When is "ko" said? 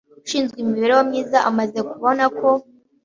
2.39-2.49